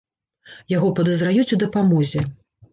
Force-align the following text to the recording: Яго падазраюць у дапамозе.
Яго 0.75 0.89
падазраюць 1.01 1.47
у 1.59 1.63
дапамозе. 1.67 2.29